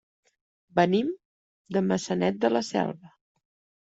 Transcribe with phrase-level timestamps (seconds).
[0.79, 1.09] Venim
[1.77, 3.13] de Maçanet de la Selva.